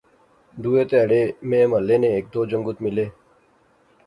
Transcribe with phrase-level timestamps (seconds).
[0.61, 3.05] دوہے تہاڑے میں محلے نے ہیک دو جنگت ملے